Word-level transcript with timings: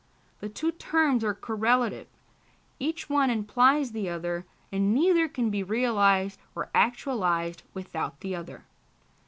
The 0.39 0.49
two 0.49 0.71
terms 0.71 1.23
are 1.23 1.35
correlative; 1.35 2.07
each 2.79 3.07
one 3.07 3.29
implies 3.29 3.91
the 3.91 4.09
other, 4.09 4.47
and 4.71 4.95
neither 4.95 5.27
can 5.27 5.51
be 5.51 5.61
realised 5.61 6.39
or 6.55 6.71
actualised 6.73 7.61
without 7.75 8.21
the 8.21 8.33
other. 8.35 8.65